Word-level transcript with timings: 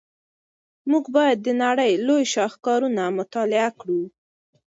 موږ 0.91 1.05
باید 1.15 1.37
د 1.43 1.49
نړۍ 1.63 1.91
لوی 2.07 2.23
شاهکارونه 2.33 3.03
مطالعه 3.17 3.69
کړو. 3.79 4.01